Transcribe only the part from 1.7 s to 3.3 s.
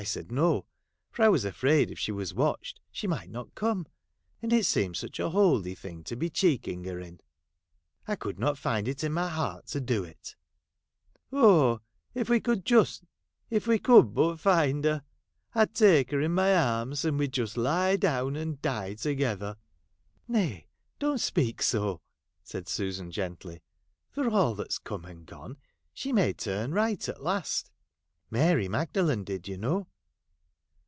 if a!: !ied she might